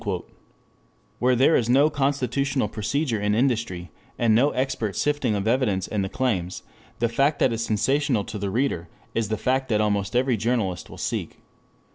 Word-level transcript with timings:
supra_] 0.03 0.25
Where 1.19 1.35
there 1.35 1.55
is 1.55 1.69
no 1.69 1.91
constitutional 1.91 2.67
procedure 2.67 3.21
in 3.21 3.35
industry, 3.35 3.91
and 4.17 4.33
no 4.33 4.49
expert 4.49 4.95
sifting 4.95 5.35
of 5.35 5.47
evidence 5.47 5.87
and 5.87 6.03
the 6.03 6.09
claims, 6.09 6.63
the 6.97 7.07
fact 7.07 7.37
that 7.37 7.53
is 7.53 7.63
sensational 7.63 8.23
to 8.23 8.39
the 8.39 8.49
reader 8.49 8.87
is 9.13 9.29
the 9.29 9.37
fact 9.37 9.69
that 9.69 9.79
almost 9.79 10.15
every 10.15 10.37
journalist 10.37 10.89
will 10.89 10.97
seek. 10.97 11.37